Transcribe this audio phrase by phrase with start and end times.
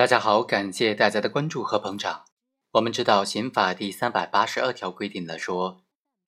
[0.00, 2.24] 大家好，感谢大家的关注和捧场。
[2.70, 5.84] 我们知道，刑法第三百八十二条规定了说，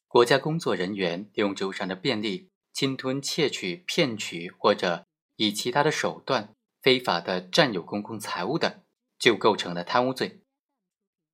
[0.06, 5.06] 国家工作人员利用职务上的便利，侵吞、窃取、骗取或者
[5.36, 8.82] 以其他的手段非法的占有公共财物的，
[9.18, 10.42] 就构成了贪污罪。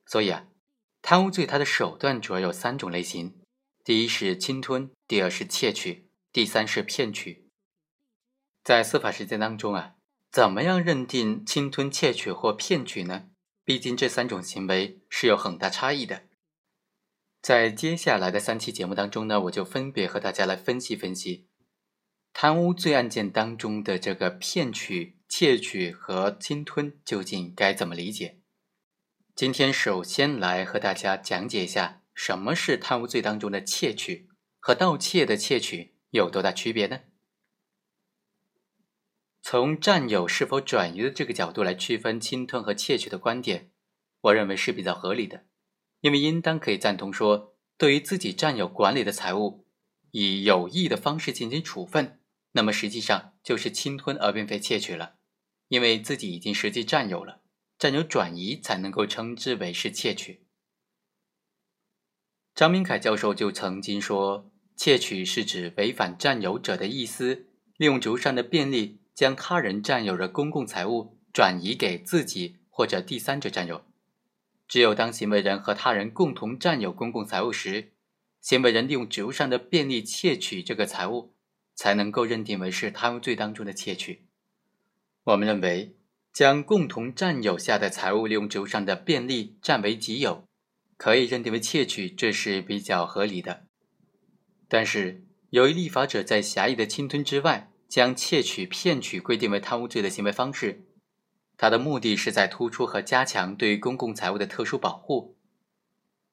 [0.06, 0.46] 所以啊，
[1.02, 3.42] 贪污罪它的手段主要有三种类型：
[3.82, 7.48] 第一是侵吞，第二是窃取，第三是骗取。
[8.62, 9.96] 在司法实践当中啊。
[10.30, 13.30] 怎么样认定侵吞、窃取或骗取呢？
[13.64, 16.24] 毕竟这三种行为是有很大差异的。
[17.40, 21.48] 在接下来的三期节目当中呢，我就分别和大家来分析分析
[22.32, 28.40] 贪污罪案件当中的这个骗取、窃取和侵吞究竟该怎么理解。
[29.34, 37.00] 今天首先来和大家讲解一下什么是贪污罪当中的窃取和盗窃的窃取有多大区别呢？
[39.50, 43.70] 从占有是否转移的这个角度来区分侵吞和窃取的观点，
[44.20, 45.46] 我认为是比较合理的，
[46.02, 49.64] 因为应当可以赞同说，对于自己占有管理的财物，
[50.10, 52.20] 以有意的方式进行处分，
[52.52, 55.14] 那么实际上就是侵吞而并非窃取了，
[55.68, 57.40] 因为自己已经实际占有了，
[57.78, 60.44] 占有转移才能够称之为是窃取。
[62.54, 67.46] 张明凯教授就曾经说，窃取是指违反占有者的意思，
[67.78, 69.00] 利用职务上的便利。
[69.18, 73.82] 将他人占有的公共财物转移给自己或者第三者占有，
[74.68, 77.90] 只有当行为人和他人共同占有公共财物时，
[78.40, 81.34] 行为人利用职务上的便利窃取这个财物，
[81.74, 84.28] 才能够认定为是贪污罪当中的窃取。
[85.24, 85.96] 我们认为，
[86.32, 90.44] 将共同占有下的财物利用职务上的便利占为己有，
[90.96, 93.64] 可以认定为窃取，这是比较合理的。
[94.68, 100.84] 但是，由于立法者在狭义的侵吞之外，将窃取、骗取规定为贪污罪的行为方式，
[101.56, 105.34] 它的目的是在突出和加强对公共财物的特殊保护。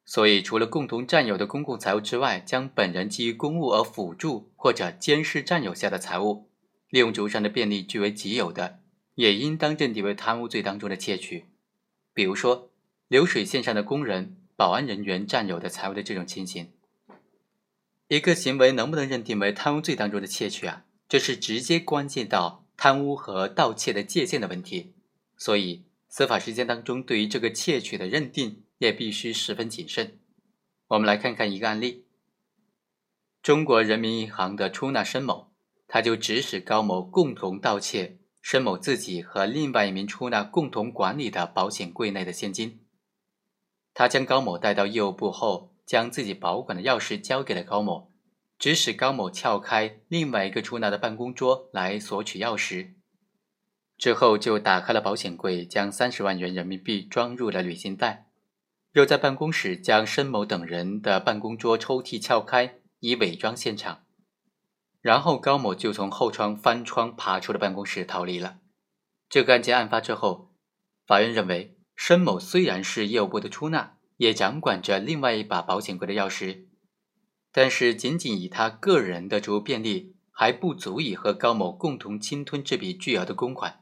[0.03, 6.47] 所以，除了共同占有的公共财物之外，将本人基于公务而辅助或者监视占有下的财物，
[6.89, 8.81] 利用职务上的便利据为己有的，
[9.15, 11.45] 也应当认定为贪污罪当中的窃取。
[12.13, 12.69] 比如说，
[13.07, 16.71] 流水线上的工人、保安人员占有的财物的这种情形。
[18.09, 20.85] 一个行为能不能认定为贪污罪当中的窃取啊？
[21.07, 24.93] 这是直接关系到贪污和盗窃的界限的问题，
[25.37, 30.19] 所以司法实践当中对于这个窃取的认定也必须十分谨慎。
[30.87, 32.05] 我们来看看一个案例：
[33.41, 35.51] 中国人民银行的出纳申某，
[35.87, 42.79] 他就指使高某共同盗窃申某自己和另外一名出纳共同管理的保险柜内的现金。
[43.93, 48.11] 他将高某带到业务部后，将自己保管的钥匙交给了高某。
[48.57, 52.93] 指使高某撬开另外一个出纳的办公桌来索取钥匙，
[53.97, 58.27] 之后就打开了保险柜，将三十万元人民币装入了旅行袋，
[58.93, 64.03] 又在办公室将申某等人的办公桌抽屉撬开，以伪装现场。
[65.01, 68.57] 然后高某就从后窗翻窗爬出了办公室逃离了。
[69.29, 70.51] 这个案件案发之后，
[71.05, 76.65] 法院认为申某虽然是业务部的出纳，也掌管着另外一把保险柜的钥匙。
[77.57, 83.81] 但是，仅仅以他个人的职务便利还不足以和高某共同侵吞这笔巨额的公款，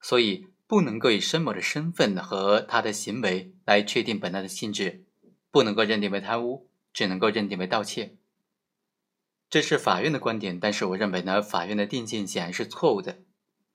[0.00, 5.04] 所以不能够以申某的身份和他的行为来确定本案的性质，
[5.50, 8.16] 不能够认定为贪污，只能够认定为盗窃。
[9.50, 13.18] 这是法院的观点，但是我认为呢，法院的定性显然是错误的。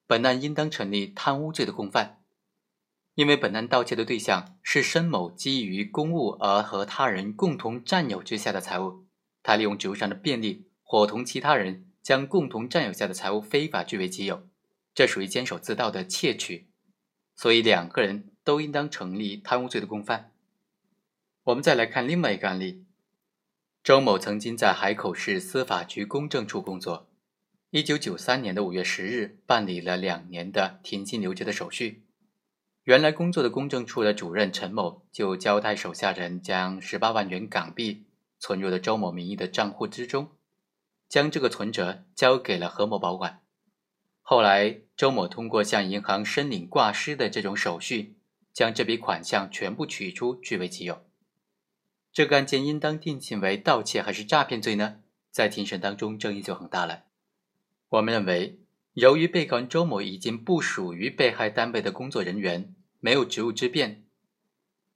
[0.08, 2.24] 本案应当成立贪污罪的共犯，
[3.14, 9.06] 因为本案盗窃的对象是申某基于公务而和他人共同占有之下的财物。
[9.48, 14.50] 他利用职务上的便利，伙同其他人将共同占有下的财物非法据为己有，
[14.96, 16.68] 这属于监守自盗的窃取，
[17.36, 20.32] 所以两个人都应当成立贪污罪的共犯。
[21.44, 22.86] 我们再来看另外一个案例：
[23.84, 27.08] 周某曾经在海口市司法局公证处工作，
[27.70, 32.02] 一九九三年的五月十日办理了两年的停薪留职的手续，
[32.86, 38.08] 原来工作的公证处的主任陈某就交代手下人将十八万元港币。
[38.46, 40.30] 存入了周某名义的账户之中，
[41.10, 43.42] 将这个存折交给了何某保管。
[44.22, 48.18] 后来，周某通过向银行申领挂失的这种手续，
[48.54, 51.04] 将这笔款项全部取出据为己有。
[52.14, 54.98] 这个案件应当定性为盗窃还是诈骗罪呢？
[55.32, 57.06] 在庭审当中，争议就很大了。
[57.90, 58.60] 我们认为，
[58.94, 64.05] 由于被告人周某已经不属于被害单位的工作人员，没有职务之便。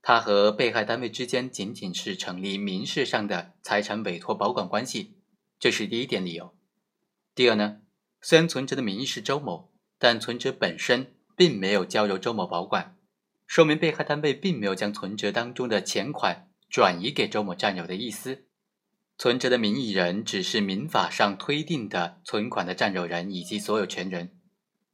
[0.01, 5.17] 他和被害单位之间仅仅是成立民事上的财产委托保管关系，
[5.59, 6.55] 这是第一点理由。
[7.35, 7.81] 第二呢，
[8.21, 12.95] 虽然存折的名义是周某，但存折本身并没有交由周某保管，
[13.45, 18.45] 说明被害单位并没有将存折当中的钱款转移给周某占有的意思。
[19.17, 24.38] 存折的名义人只是民法上推定的存款的占有人以及所有权人。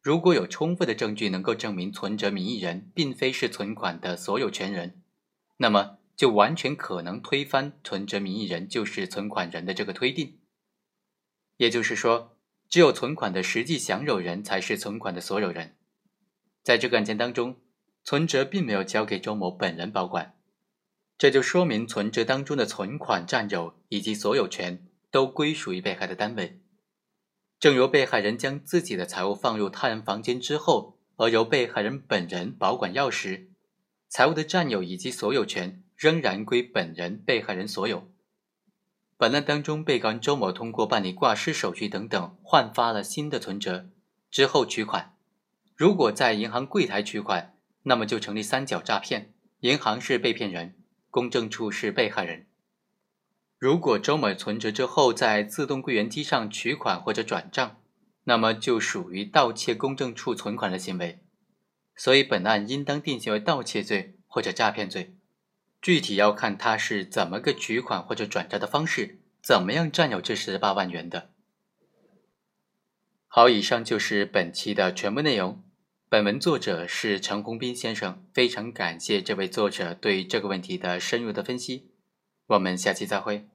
[0.05, 5.01] 如果有充分的证据能够证明存折名义人并非是存款的所有权人，
[5.57, 10.37] 那么就完全可能推翻存折名义人就是存款人的这个推定。
[11.57, 12.37] 也就是说，
[12.69, 15.75] 只有存款的实际享有人才是存款的所有人。
[16.61, 17.55] 在这个案件当中，
[18.03, 20.35] 存折并没有交给周某本人保管。
[21.17, 26.61] 这就说明存折当中的存款占有以及所有权都归属于被害的单位。
[27.65, 33.47] 正由被害人将自己的财物放入他人房间之后，而由被害人本人保管钥匙，
[34.07, 38.07] 财物的占有以及所有权仍然归本人被害人所有。
[39.17, 43.89] 本案当中，被告人周某通过办理挂失手续等等，换发了新的存折
[44.29, 45.15] 之后取款。
[45.75, 50.75] 如果在银行柜台取款，那么就成立三角诈骗，银行是被骗人。
[51.09, 52.45] 公证处是被害人。
[53.57, 57.77] 如果周某存折之后在自动柜员机上取款或者转账，
[58.25, 61.19] 那么就属于盗窃公证处存款的行为，
[61.95, 65.15] 所以本案应当定性为盗窃罪或者诈骗罪。
[65.81, 71.29] 具体要看他是怎么个取款或者转账的方式，怎么样占有这十八万元的。
[73.27, 75.63] 好，以上就是本期的全部内容。
[76.09, 81.91] 本文作者是陈宏斌先生，非常感谢这位作者对这个问题的深入的分析。
[82.47, 83.47] 我们下期再会。